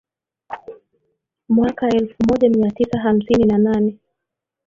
mwaka 1.49 1.87
elfu 1.89 2.15
moja 2.29 2.49
mia 2.49 2.71
tisa 2.71 2.99
hamsini 2.99 3.43
na 3.45 3.57
nane 3.57 3.97